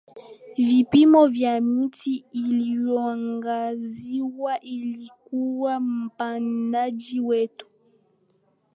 [0.57, 7.67] vipimo vya miti Iliyoangaziwa ilikuwa mpandaji wetu